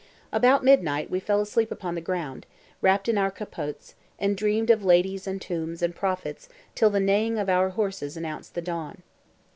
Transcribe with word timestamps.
About 0.33 0.63
midnight 0.63 1.11
we 1.11 1.19
fell 1.19 1.41
asleep 1.41 1.71
upon 1.71 1.93
the 1.93 2.01
ground, 2.01 2.47
wrapped 2.81 3.07
in 3.07 3.19
our 3.19 3.29
capotes, 3.29 3.93
and 4.17 4.35
dreamed 4.35 4.71
of 4.71 4.83
ladies 4.83 5.27
and 5.27 5.39
tombs 5.39 5.83
and 5.83 5.95
prophets 5.95 6.49
till 6.73 6.89
the 6.89 6.99
neighing 6.99 7.37
of 7.37 7.49
our 7.49 7.69
horses 7.69 8.17
announced 8.17 8.55
the 8.55 8.63
dawn. 8.63 9.03